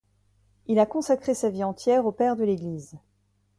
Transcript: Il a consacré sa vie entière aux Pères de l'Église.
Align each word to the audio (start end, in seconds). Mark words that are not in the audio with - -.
Il 0.65 0.79
a 0.79 0.87
consacré 0.87 1.35
sa 1.35 1.51
vie 1.51 1.63
entière 1.63 2.07
aux 2.07 2.11
Pères 2.11 2.35
de 2.35 2.43
l'Église. 2.43 2.97